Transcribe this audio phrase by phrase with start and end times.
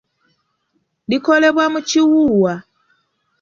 [1.09, 2.53] Likolebwa mu kiwuuwa.